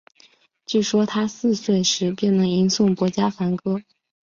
[0.65, 3.83] 据说他四岁时便能吟诵薄伽梵歌。